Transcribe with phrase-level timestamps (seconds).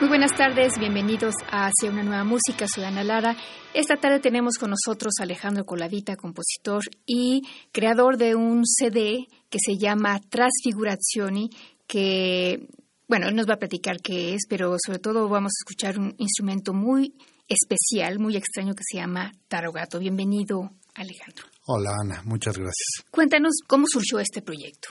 [0.00, 3.36] Muy buenas tardes, bienvenidos a Hacia una nueva música, soy Ana Lara.
[3.74, 9.58] Esta tarde tenemos con nosotros a Alejandro Colavita, compositor y creador de un CD que
[9.62, 11.50] se llama Trasfigurazioni,
[11.86, 12.66] que,
[13.08, 16.14] bueno, él nos va a platicar qué es, pero sobre todo vamos a escuchar un
[16.16, 17.14] instrumento muy
[17.46, 19.98] especial, muy extraño que se llama tarogato.
[19.98, 21.44] Bienvenido, Alejandro.
[21.66, 23.04] Hola Ana, muchas gracias.
[23.10, 24.88] Cuéntanos cómo surgió este proyecto.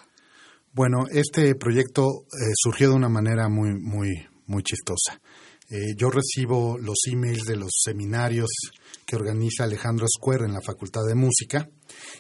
[0.72, 5.22] Bueno, este proyecto eh, surgió de una manera muy, muy, muy chistosa.
[5.70, 8.50] Eh, yo recibo los emails de los seminarios
[9.06, 11.70] que organiza Alejandro Square en la Facultad de Música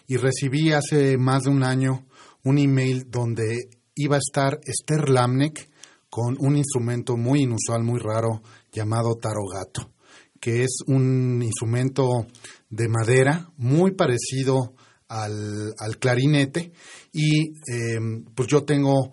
[0.07, 2.05] y recibí hace más de un año
[2.43, 5.69] un email donde iba a estar Esther Lamnek
[6.09, 9.91] con un instrumento muy inusual, muy raro llamado tarogato,
[10.39, 12.27] que es un instrumento
[12.69, 14.75] de madera muy parecido
[15.07, 16.71] al, al clarinete
[17.11, 17.99] y eh,
[18.35, 19.11] pues yo tengo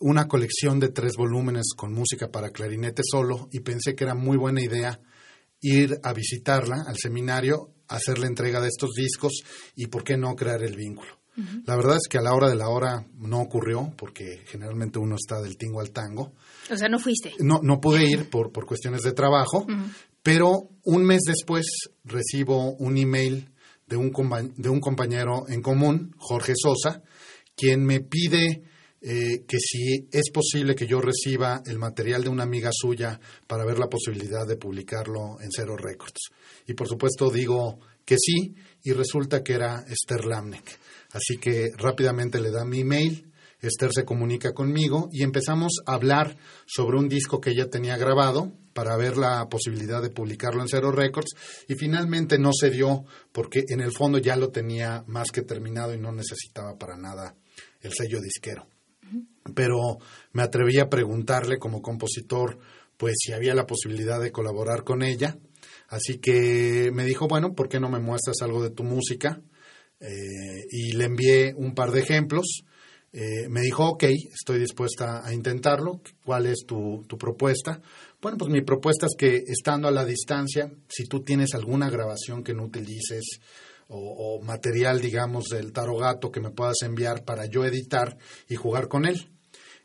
[0.00, 4.36] una colección de tres volúmenes con música para clarinete solo y pensé que era muy
[4.36, 5.00] buena idea
[5.60, 9.42] ir a visitarla al seminario, hacer la entrega de estos discos
[9.74, 11.18] y por qué no crear el vínculo.
[11.66, 15.16] La verdad es que a la hora de la hora no ocurrió porque generalmente uno
[15.16, 16.32] está del tingo al tango.
[16.70, 17.32] O sea, no fuiste.
[17.40, 19.66] No, no pude ir por, por cuestiones de trabajo,
[20.22, 21.66] pero un mes después
[22.04, 23.50] recibo un email
[23.88, 24.12] de un,
[24.56, 27.02] de un compañero en común, Jorge Sosa,
[27.56, 28.62] quien me pide
[29.06, 33.66] eh, que si es posible que yo reciba el material de una amiga suya para
[33.66, 36.30] ver la posibilidad de publicarlo en Cero Records.
[36.66, 40.78] Y por supuesto digo que sí, y resulta que era Esther Lamnek.
[41.12, 46.38] Así que rápidamente le da mi email, Esther se comunica conmigo y empezamos a hablar
[46.64, 50.92] sobre un disco que ella tenía grabado para ver la posibilidad de publicarlo en Cero
[50.92, 51.34] Records
[51.68, 55.92] y finalmente no se dio porque en el fondo ya lo tenía más que terminado
[55.92, 57.34] y no necesitaba para nada
[57.82, 58.66] el sello disquero.
[59.54, 59.98] Pero
[60.32, 62.58] me atreví a preguntarle como compositor
[62.96, 65.36] pues si había la posibilidad de colaborar con ella.
[65.88, 69.40] Así que me dijo, bueno, ¿por qué no me muestras algo de tu música?
[70.00, 72.64] Eh, y le envié un par de ejemplos.
[73.12, 76.00] Eh, me dijo, ok, estoy dispuesta a intentarlo.
[76.24, 77.80] ¿Cuál es tu, propuesta?
[78.20, 82.42] Bueno, pues mi propuesta es que estando a la distancia, si tú tienes alguna grabación
[82.42, 83.38] que no utilices
[83.86, 88.16] o, o material, digamos, del tarogato que me puedas enviar para yo editar
[88.48, 89.33] y jugar con él.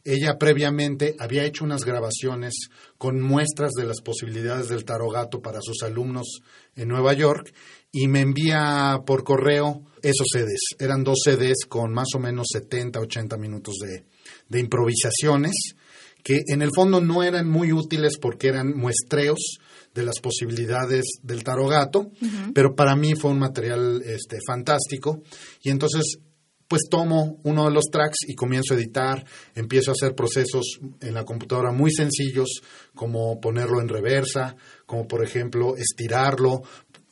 [0.03, 5.83] Ella previamente había hecho unas grabaciones con muestras de las posibilidades del tarogato para sus
[5.83, 6.39] alumnos
[6.75, 7.53] en Nueva York
[7.91, 10.75] y me envía por correo esos CDs.
[10.79, 14.05] Eran dos CDs con más o menos 70, 80 minutos de,
[14.47, 15.75] de improvisaciones
[16.23, 19.57] que en el fondo no eran muy útiles porque eran muestreos
[19.93, 22.51] de las posibilidades del tarogato, uh -huh.
[22.53, 25.21] pero para mí fue un material este, fantástico
[25.63, 26.19] y entonces
[26.69, 29.25] pues tomo uno de los tracks y comienzo a editar,
[29.55, 32.61] empiezo a hacer procesos en la computadora muy sencillos,
[32.93, 36.61] como ponerlo en reversa, como por ejemplo estirarlo,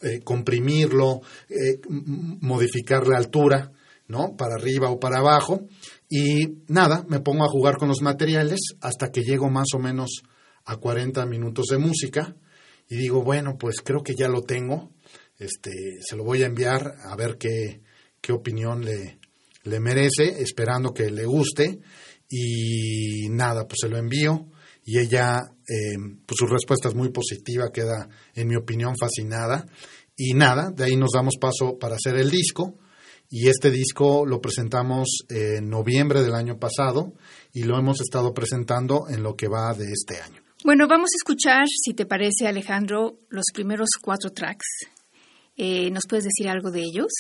[0.03, 3.71] eh, comprimirlo, eh, modificar la altura,
[4.07, 4.37] ¿no?
[4.37, 5.65] Para arriba o para abajo.
[6.07, 10.21] Y nada, me pongo a jugar con los materiales hasta que llego más o menos
[10.65, 12.35] a 40 minutos de música
[12.87, 14.91] y digo, bueno, pues creo que ya lo tengo.
[15.39, 17.81] Este, se lo voy a enviar a ver qué,
[18.21, 19.16] qué opinión le,
[19.67, 21.79] le merece, esperando que le guste.
[22.29, 24.47] Y nada, pues se lo envío
[24.87, 29.67] y ella, eh, pues su respuesta es muy positiva, queda, en mi opinión, fascinada.
[30.15, 32.79] Y nada, de ahí nos damos paso para hacer el disco.
[33.29, 37.11] Y este disco lo presentamos en noviembre del año pasado
[37.51, 40.41] y lo hemos estado presentando en lo que va de este año.
[40.63, 44.87] Bueno, vamos a escuchar, si te parece, Alejandro, los primeros cuatro tracks.
[45.57, 47.11] Eh, ¿Nos puedes decir algo de ellos?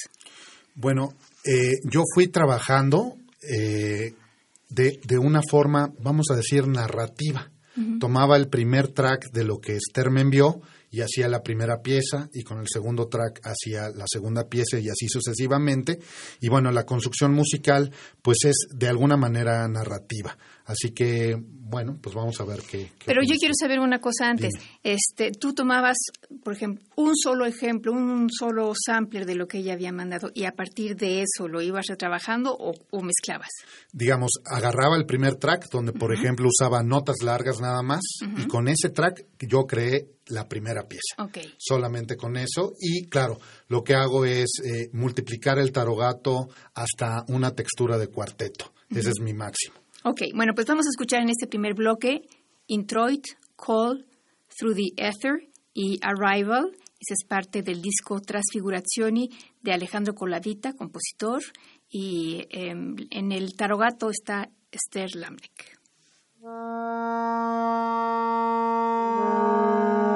[0.73, 1.09] Bueno,
[1.47, 4.13] eh, yo fui trabajando eh,
[4.69, 7.51] de, de, una forma, vamos a decir, narrativa.
[7.75, 7.99] Uh -huh.
[7.99, 12.29] Tomaba el primer track de lo que Esther me envió y hacía la primera pieza
[12.33, 15.99] y con el segundo track hacía la segunda pieza y así sucesivamente.
[16.39, 17.91] Y bueno, la construcción musical
[18.21, 20.37] pues es de alguna manera narrativa.
[20.65, 22.91] Así que, bueno, pues vamos a ver qué.
[23.05, 24.53] Pero yo quiero saber una cosa antes.
[24.83, 25.95] Este, tú tomabas,
[26.43, 30.43] por ejemplo, un solo ejemplo, un solo sampler de lo que ella había mandado y
[30.43, 33.47] a partir de eso lo ibas retrabajando o, mezclabas.
[33.93, 38.01] Digamos, agarraba el primer track donde, por ejemplo, usaba notas largas nada más
[38.37, 41.15] y con ese track yo creé la primera pieza.
[41.57, 42.73] Solamente con eso.
[42.79, 48.73] Y claro, lo que hago es eh, multiplicar el tarogato hasta una textura de cuarteto.
[48.89, 49.75] Ese es mi máximo.
[50.03, 52.21] Ok, bueno, pues vamos a escuchar en este primer bloque
[52.67, 53.25] Introit,
[53.57, 54.05] Call,
[54.57, 56.71] Through the Ether y Arrival.
[56.99, 59.29] Esa es parte del disco Trasfigurazioni
[59.61, 61.41] de Alejandro Colavita, compositor.
[61.89, 65.77] Y em, en el tarogato está Esther Lambeck.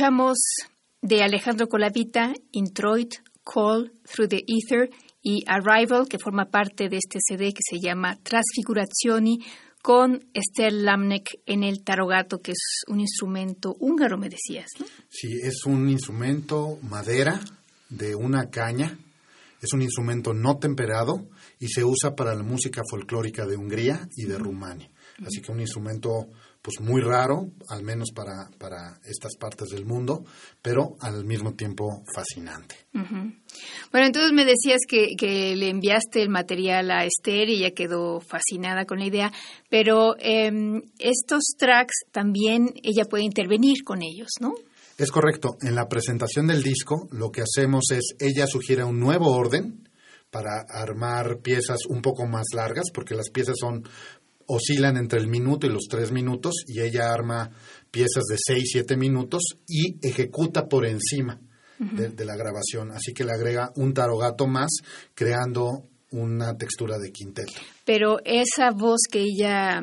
[0.00, 0.38] Escuchamos
[1.02, 4.88] de Alejandro Colavita, Introit, Call Through the Ether
[5.20, 9.40] y Arrival, que forma parte de este CD que se llama Trasfigurazioni,
[9.82, 14.68] con Esther Lamnek en el tarogato, que es un instrumento húngaro, me decías.
[14.78, 14.86] ¿no?
[15.10, 17.38] Sí, es un instrumento madera
[17.90, 18.96] de una caña,
[19.60, 21.28] es un instrumento no temperado
[21.58, 24.90] y se usa para la música folclórica de Hungría y de Rumania.
[25.26, 26.28] Así que un instrumento
[26.62, 30.24] pues muy raro, al menos para, para estas partes del mundo,
[30.60, 32.76] pero al mismo tiempo fascinante.
[32.92, 38.20] Bueno, entonces me decías que, que, le enviaste el material a Esther y ella quedó
[38.20, 39.32] fascinada con la idea,
[39.70, 40.50] pero eh,
[40.98, 44.52] estos tracks también ella puede intervenir con ellos, ¿no?
[44.98, 45.56] Es correcto.
[45.62, 49.88] En la presentación del disco lo que hacemos es, ella sugiere un nuevo orden
[50.30, 53.84] para armar piezas un poco más largas, porque las piezas son
[54.50, 57.50] oscilan entre el minuto y los tres minutos y ella arma
[57.90, 61.40] piezas de seis, siete minutos y ejecuta por encima
[61.78, 61.96] uh -huh.
[61.96, 62.90] de, de, la grabación.
[62.92, 64.70] Así que le agrega un tarogato más,
[65.14, 67.52] creando una textura de quinteto.
[67.84, 69.80] Pero esa voz que ella,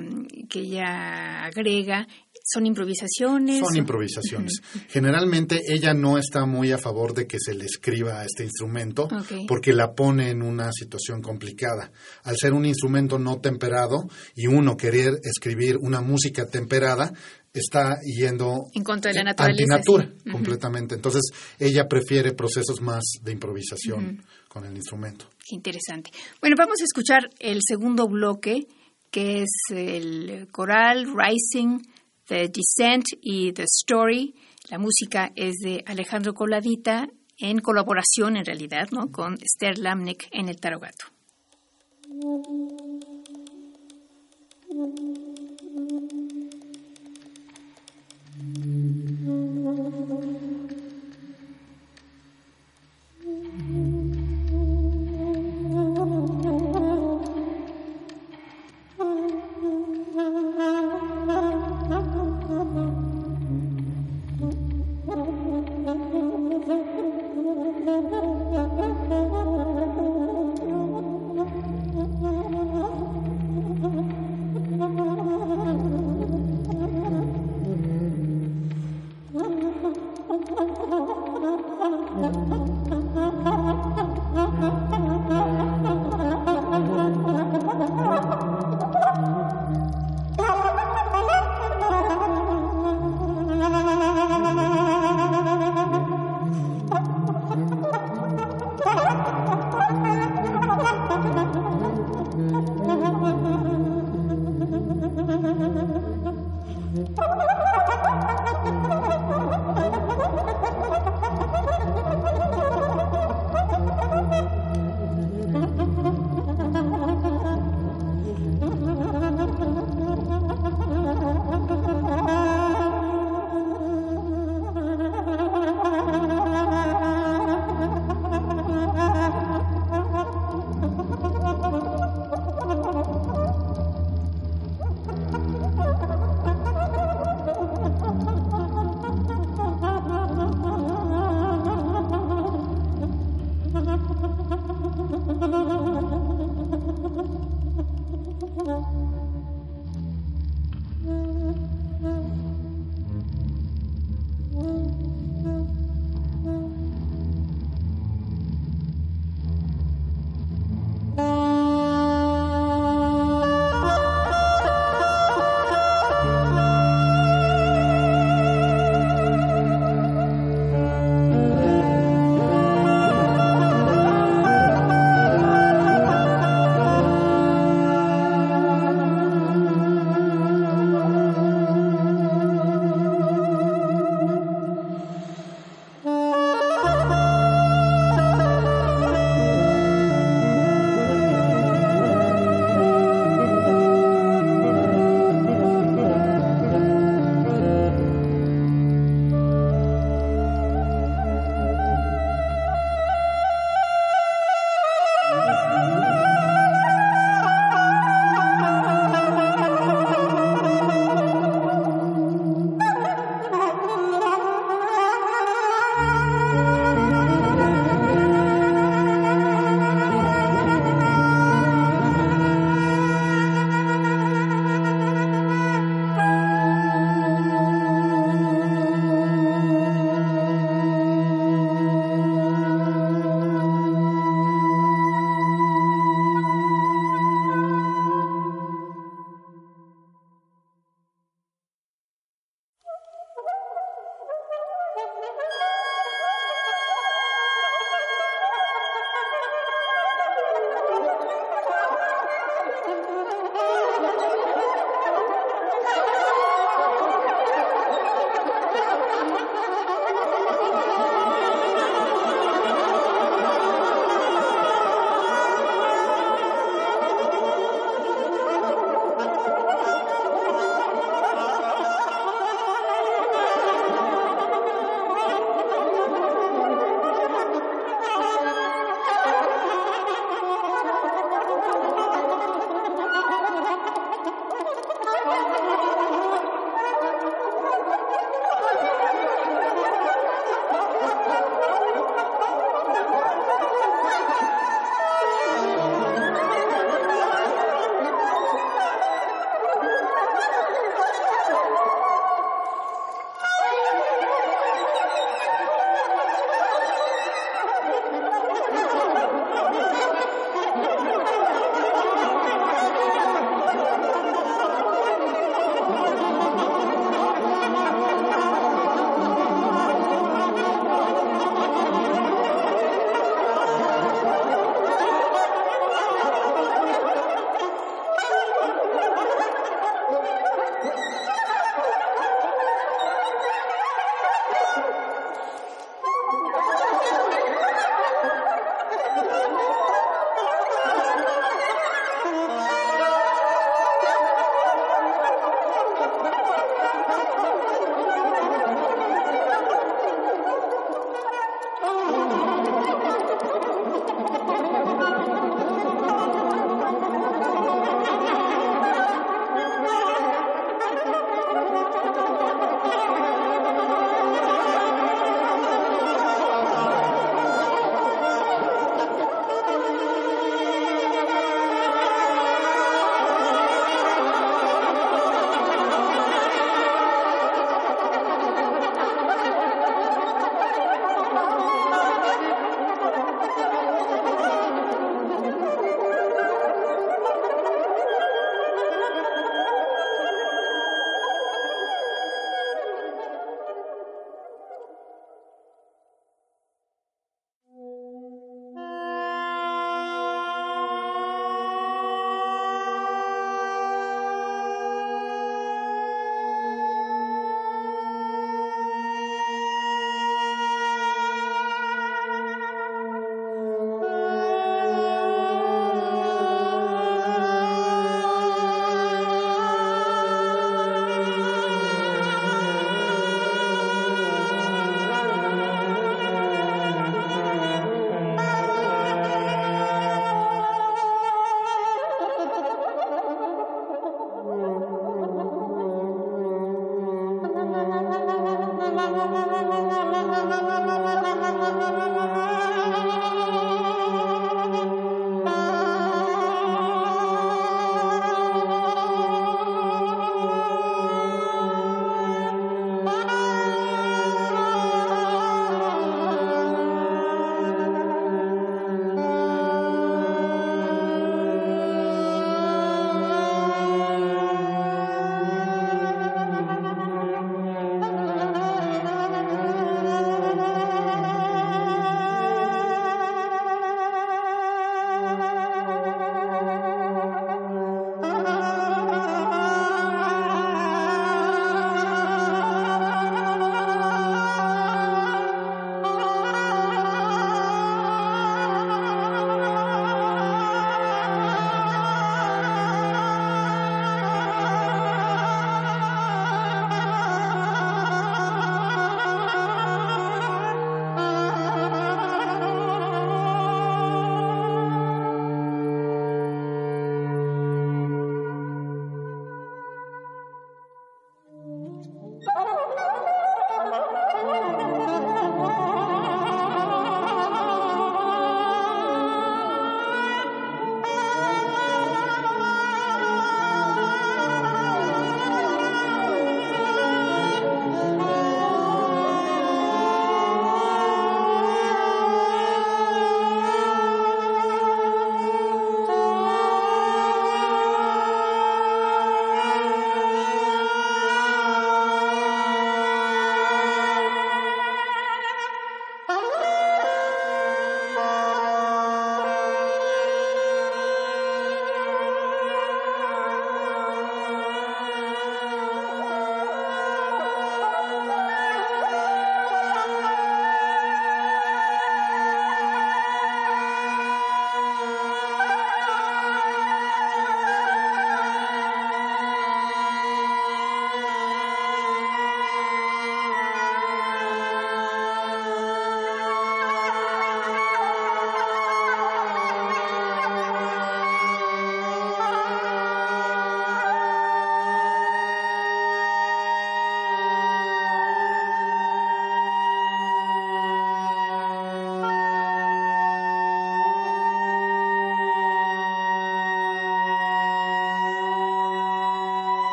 [0.49, 2.07] que ella agrega
[2.49, 3.59] ¿Son improvisaciones?
[3.59, 4.61] Son improvisaciones.
[4.87, 9.03] Generalmente ella no está muy a favor de que se le escriba a este instrumento
[9.03, 9.45] okay.
[9.45, 11.91] porque la pone en una situación complicada.
[12.23, 17.11] Al ser un instrumento no temperado y uno querer escribir una música temperada,
[17.53, 19.63] está yendo en contra de la naturaleza.
[19.63, 20.11] Antinatura, sí.
[20.11, 20.31] uh -huh.
[20.31, 20.95] completamente.
[20.95, 21.23] Entonces,
[21.59, 24.47] ella prefiere procesos más de improvisación uh -huh.
[24.47, 25.25] con el instrumento.
[25.45, 26.11] Qué interesante.
[26.39, 28.67] Bueno, vamos a escuchar el segundo bloque,
[29.11, 31.79] que es el coral Rising
[32.27, 34.35] The Descent y The Story.
[34.69, 37.07] La música es de Alejandro Coladita
[37.37, 39.11] en colaboración en realidad ¿no?
[39.11, 41.05] con Esther Lamnek en el tarogato.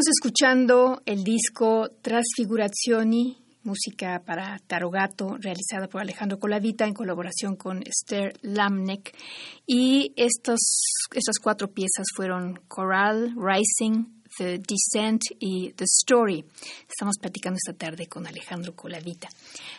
[0.00, 7.82] Estamos escuchando el disco Trasfigurazioni, música para Tarogato, realizada por Alejandro Colavita en colaboración con
[7.82, 9.14] Esther Lamnek.
[9.66, 10.58] Y estos,
[11.12, 14.06] estas cuatro piezas fueron Coral, Rising,
[14.38, 16.44] The Descent y The Story.
[16.88, 19.28] Estamos platicando esta tarde con Alejandro Colavita.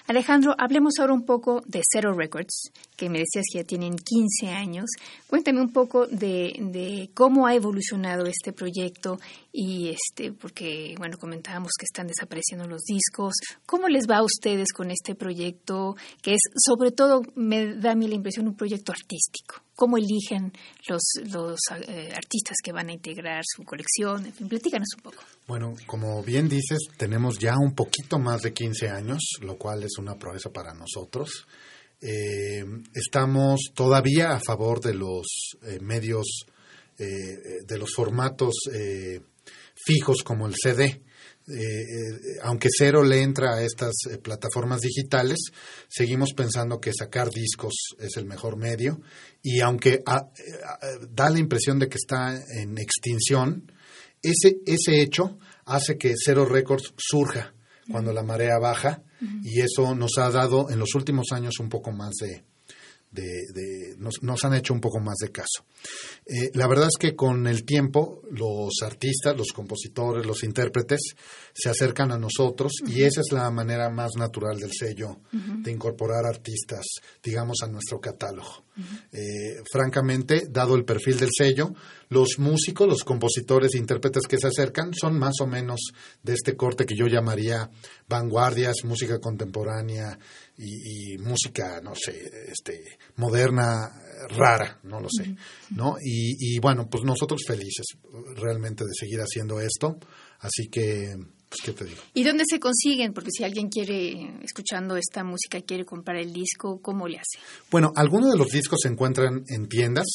[0.07, 4.49] Alejandro, hablemos ahora un poco de Zero Records, que me decías que ya tienen 15
[4.49, 4.85] años.
[5.27, 9.19] Cuéntame un poco de, de cómo ha evolucionado este proyecto
[9.51, 13.33] y este, porque, bueno, comentábamos que están desapareciendo los discos.
[13.65, 17.95] ¿Cómo les va a ustedes con este proyecto, que es, sobre todo, me da a
[17.95, 19.61] mí la impresión, un proyecto artístico?
[19.75, 20.53] ¿Cómo eligen
[20.87, 21.01] los,
[21.33, 24.25] los eh, artistas que van a integrar su colección?
[24.25, 25.23] En fin, platícanos un poco.
[25.47, 29.97] Bueno, como bien dices, tenemos ya un poquito más de 15 años, lo cual es
[29.97, 31.47] una proeza para nosotros.
[32.01, 36.47] Eh, estamos todavía a favor de los eh, medios,
[36.97, 38.55] eh, de los formatos
[39.85, 41.03] fijos como el CD.
[42.43, 45.39] aunque cero le entra a estas plataformas digitales,
[45.89, 49.01] seguimos pensando que sacar discos es el mejor medio.
[49.41, 50.29] Y aunque ah,
[51.09, 53.71] da la impresión de que está en extinción,
[54.21, 57.53] ese, ese hecho hace que Cero Records surja
[57.89, 59.03] cuando la marea baja.
[59.43, 62.43] Y eso nos ha dado en los últimos años un poco más de,
[63.11, 65.65] de, nos, han hecho un poco más de caso.
[66.25, 71.15] Eh, la verdad es que con el tiempo los artistas, los compositores, los intérpretes
[71.53, 76.25] se acercan a nosotros y esa es la manera más natural del sello de incorporar
[76.25, 76.85] artistas,
[77.21, 78.63] digamos, a nuestro catálogo.
[79.11, 81.73] Eh, francamente, dado el perfil del sello,
[82.09, 85.79] los músicos, los compositores e intérpretes que se acercan son más o menos
[86.23, 87.69] de este corte que yo llamaría
[88.07, 90.17] vanguardias, música contemporánea
[90.57, 93.91] y, música, no sé, este, moderna,
[94.29, 95.35] rara, no lo sé,
[95.71, 95.95] ¿no?
[96.01, 97.85] Y, bueno, pues nosotros felices
[98.35, 99.97] realmente de seguir haciendo esto,
[100.39, 101.15] así que
[101.51, 101.99] pues, ¿qué te digo?
[102.13, 103.11] ¿Y dónde se consiguen?
[103.11, 107.39] Porque si alguien quiere, escuchando esta música, quiere comprar el disco, ¿cómo le hace?
[107.69, 110.07] Bueno, algunos de los discos se encuentran en tiendas.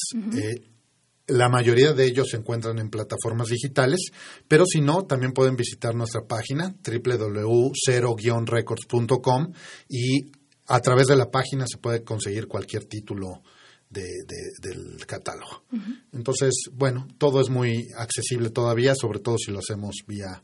[1.27, 4.13] La mayoría de ellos se encuentran en plataformas digitales,
[4.49, 9.53] pero si no, también pueden visitar nuestra página www.0-records.com
[9.91, 10.33] y
[10.69, 13.43] a través de la página se puede conseguir cualquier título
[13.91, 15.65] del catálogo.
[16.13, 20.43] Entonces, bueno, todo es muy accesible todavía, sobre todo si lo hacemos vía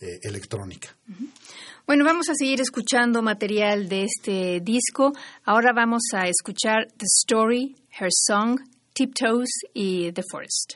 [0.00, 0.94] eh, electrónica.
[1.86, 5.12] Bueno, vamos a seguir escuchando material de este disco.
[5.44, 8.60] Ahora vamos a escuchar The Story, Her Song,
[8.92, 10.74] Tiptoes y The Forest.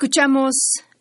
[0.00, 0.54] Escuchamos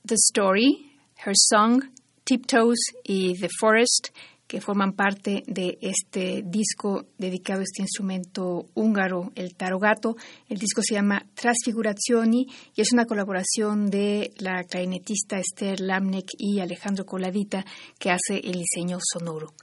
[0.08, 0.92] The Story,
[1.24, 1.84] Her Song,
[2.24, 4.08] Tiptoes y The Forest,
[4.48, 10.16] que forman parte de este disco dedicado a este instrumento húngaro, el tarogato.
[10.50, 16.60] El disco se llama Trasfigurazioni y es una colaboración de la clarinetista Esther Lamnek y
[16.60, 17.64] Alejandro Coladita
[18.00, 19.54] que hace el diseño sonoro.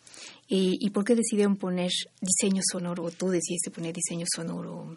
[0.47, 3.03] ¿Y, ¿Y, por qué decidieron poner diseño sonoro?
[3.03, 4.97] ¿O tú decidiste poner diseño sonoro?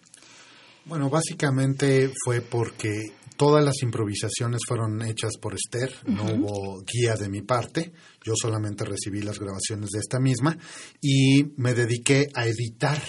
[0.85, 7.29] Bueno, básicamente fue porque todas las improvisaciones fueron hechas por Esther, no hubo guía de
[7.29, 10.57] mi parte, yo solamente recibí las grabaciones de esta misma
[10.99, 13.01] y me dediqué a editar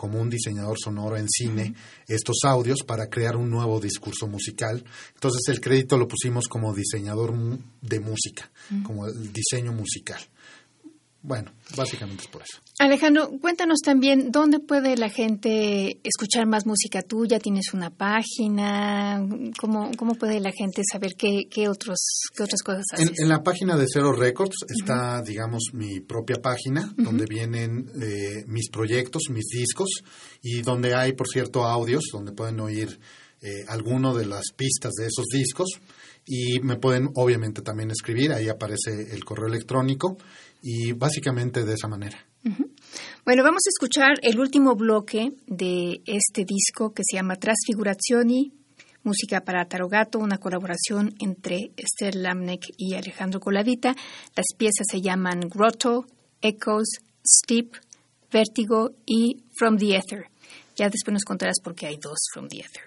[0.00, 1.74] como un diseñador sonoro en cine
[2.08, 4.82] estos audios para crear un nuevo discurso musical.
[5.12, 7.34] Entonces el crédito lo pusimos como diseñador
[7.82, 8.50] de música,
[8.82, 10.20] como el diseño musical.
[11.22, 12.60] Bueno, básicamente es por eso.
[12.78, 17.38] Alejandro, cuéntanos también dónde puede la gente escuchar más música tuya.
[17.38, 19.22] ¿Tienes una página?
[19.60, 21.98] ¿Cómo, cómo puede la gente saber qué, qué, otros,
[22.34, 23.20] qué otras cosas haces?
[23.20, 28.70] En, la página de Zero Records está, digamos, mi propia página, donde vienen eh, mis
[28.70, 30.02] proyectos, mis discos,
[30.42, 32.98] y donde hay, por cierto, audios, donde pueden oír
[33.42, 35.68] eh, alguno de las pistas de esos discos.
[36.26, 38.32] Y me pueden, obviamente, también escribir.
[38.32, 40.16] Ahí aparece el correo electrónico
[40.62, 42.18] y básicamente de esa manera.
[43.24, 48.52] Bueno, vamos a escuchar el último bloque de este disco que se llama Trasfigurazioni,
[49.02, 53.94] música para Tarogato, una colaboración entre Esther Lamnek y Alejandro Colavita.
[54.36, 56.06] Las piezas se llaman Grotto,
[56.40, 57.74] Echoes, Steep,
[58.32, 60.26] Vértigo y From the Ether.
[60.76, 62.82] Ya después nos contarás por qué hay dos From the Ether.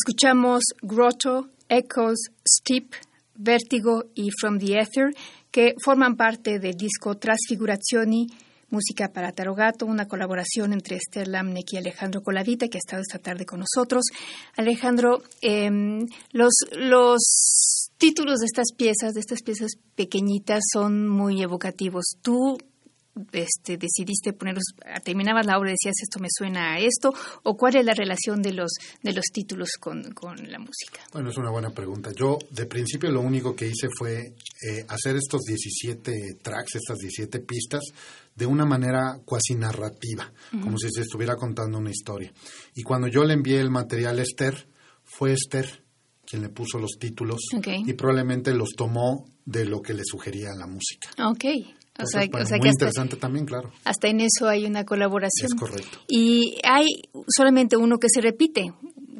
[0.00, 2.92] Escuchamos Grotto, Echoes, Steep,
[3.34, 5.12] Vértigo y From the Ether,
[5.50, 8.28] que forman parte del disco Trasfigurazioni,
[8.70, 13.18] música para Tarogato, una colaboración entre Esther Lamnek y Alejandro Colavita, que ha estado esta
[13.18, 14.04] tarde con nosotros.
[14.56, 22.04] Alejandro, em, los, los títulos de estas piezas, de estas piezas pequeñitas, son muy evocativos.
[22.22, 22.56] ¿Tú
[23.32, 24.64] este, decidiste ponerlos,
[25.04, 27.12] terminabas la obra y decías esto me suena a esto,
[27.42, 31.00] o cuál es la relación de los, de los títulos con, la música?
[31.12, 32.10] Bueno, es una buena pregunta.
[32.14, 37.40] Yo de principio lo único que hice fue eh, hacer estos 17 tracks, estas 17
[37.40, 37.82] pistas,
[38.34, 42.32] de una manera cuasi narrativa, como si se estuviera contando una historia.
[42.74, 44.68] Y cuando yo le envié el material a Esther,
[45.04, 45.82] fue Esther
[46.28, 50.66] quien le puso los títulos y probablemente los tomó de lo que le sugería la
[50.66, 51.08] música.
[51.24, 51.44] Ok.
[52.00, 52.20] O sea,
[52.58, 53.72] muy interesante también, claro.
[53.84, 55.48] Hasta en eso hay una colaboración.
[55.52, 55.98] Es correcto.
[56.06, 56.86] Y hay
[57.26, 58.72] solamente uno que se repite,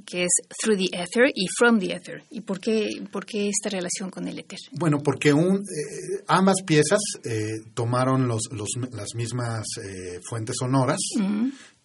[0.06, 0.30] que es
[0.62, 2.22] Through the Ether y From the Ether.
[2.30, 4.58] ¿Y por qué, por qué esta relación con el éter?
[4.72, 11.00] Bueno, porque un, eh, ambas piezas eh, tomaron los, los, las mismas eh, fuentes sonoras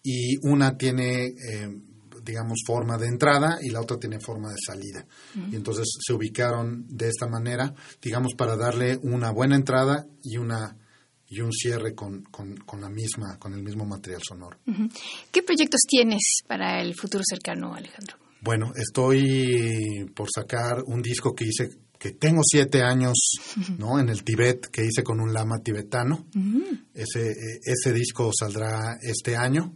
[0.03, 1.33] y una tiene
[2.23, 5.05] digamos, forma de entrada y la otra tiene forma de salida.
[5.51, 10.77] Y entonces se ubicaron de esta manera, digamos, para darle una buena entrada y una
[11.33, 14.59] y un cierre con, con, la misma, con el mismo material sonoro.
[15.31, 18.17] ¿Qué proyectos tienes para el futuro cercano, Alejandro?
[18.41, 23.15] Bueno, estoy por sacar un disco que hice, que tengo siete años,
[23.79, 23.99] ¿no?
[23.99, 26.27] En el Tibet, que hice con un lama tibetano.
[26.93, 29.75] ese, e, ese disco saldrá este año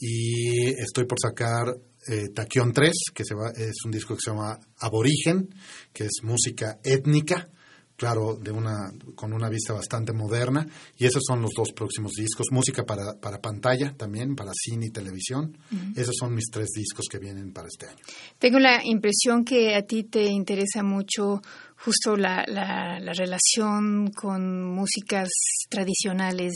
[0.00, 1.76] y estoy por sacar
[2.08, 5.54] eh, Taquión 3, que se va, es un disco que se llama Aborigen,
[5.92, 7.50] que es música étnica
[7.98, 10.64] claro, de una, con una vista bastante moderna.
[10.96, 12.46] Y esos son los dos próximos discos.
[12.52, 15.58] Música para, para pantalla también, para cine y televisión.
[15.96, 17.98] Esos son mis tres discos que vienen para este año.
[18.38, 21.42] Tengo la impresión que a ti te interesa mucho
[21.76, 25.28] justo la, la, relación con músicas
[25.68, 26.54] tradicionales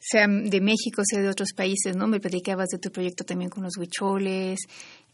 [0.00, 2.08] sea de México, sea de otros países, ¿no?
[2.08, 4.58] Me predicabas de tu proyecto también con los huicholes,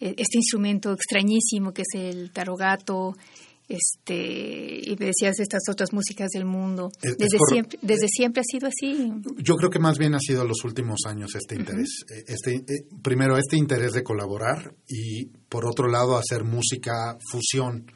[0.00, 3.14] e, este instrumento extrañísimo que es el tarogato,
[3.68, 6.90] este y me decías estas otras músicas del mundo.
[7.02, 9.12] Desde siempre desde siempre ha sido así.
[9.38, 12.86] Yo creo que más bien ha sido los últimos años este interés eh, este eh,
[13.02, 17.90] primero este interés de colaborar y por otro lado hacer música fusión,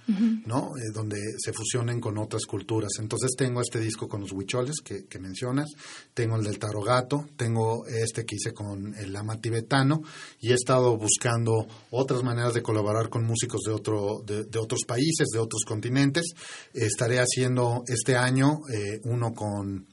[0.46, 0.72] ¿no?
[0.78, 2.92] Eh, donde se fusionen con otras culturas.
[2.98, 5.68] Entonces tengo este disco con los huicholes que, mencionas,
[6.14, 10.02] tengo el del tarogato, tengo este que hice con el lama tibetano
[10.40, 15.28] y he estado buscando otras maneras de colaborar con músicos de, otro, de, otros países,
[15.32, 16.32] de otros continentes.
[16.72, 19.86] estaré haciendo este año eh, uno con,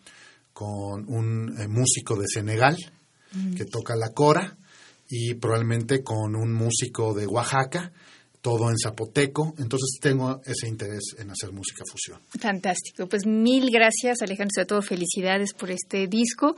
[0.53, 2.77] con un eh, músico de Senegal
[3.55, 4.57] que toca la cora
[5.09, 7.91] y probablemente con un músico de Oaxaca,
[8.41, 9.53] todo en zapoteco.
[9.57, 12.21] Entonces tengo ese interés en hacer música fusión.
[12.39, 13.07] Fantástico.
[13.07, 14.51] Pues mil gracias, Alejandro.
[14.55, 16.55] Sobre todo, felicidades por este disco.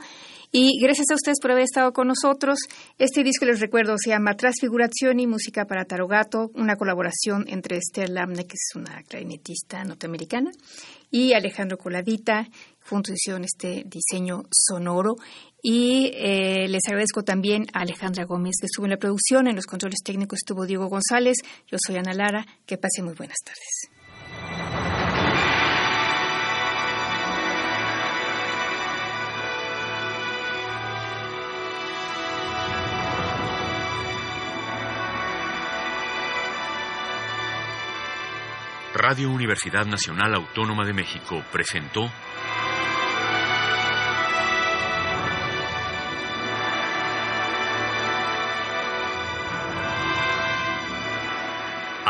[0.52, 2.58] Y gracias a ustedes por haber estado con nosotros.
[2.98, 8.44] Este disco, les recuerdo, se llama y Música para Tarogato, una colaboración entre Esther Lamne,
[8.44, 10.50] que es una clarinetista norteamericana,
[11.10, 12.48] y Alejandro Coladita.
[12.90, 15.16] Hicieron este diseño sonoro.
[15.62, 19.46] Y eh, les agradezco también a Alejandra Gómez, que estuvo en la producción.
[19.46, 21.36] En los controles técnicos estuvo Diego González.
[21.70, 22.46] Yo soy Ana Lara.
[22.66, 23.90] Que pase muy buenas tardes.
[38.94, 42.10] Radio Universidad Nacional Autónoma de México presentó